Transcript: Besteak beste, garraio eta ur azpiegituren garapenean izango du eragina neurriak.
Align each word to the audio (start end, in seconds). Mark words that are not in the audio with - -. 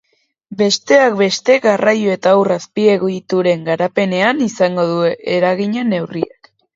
Besteak 0.59 1.17
beste, 1.17 1.57
garraio 1.65 2.15
eta 2.17 2.33
ur 2.43 2.49
azpiegituren 2.55 3.61
garapenean 3.67 4.41
izango 4.47 4.87
du 4.93 4.97
eragina 5.35 5.85
neurriak. 5.91 6.51